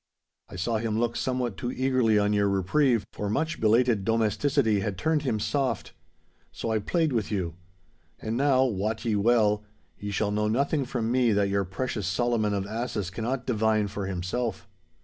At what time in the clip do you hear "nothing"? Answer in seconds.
10.47-10.85